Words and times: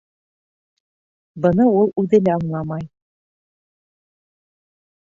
Быны 1.45 1.67
ул 1.81 1.93
үҙе 2.05 2.23
лә 2.29 2.35
аңламай 2.39 2.89